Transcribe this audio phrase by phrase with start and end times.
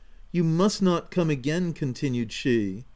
[0.31, 2.85] "You must not come again," continued she.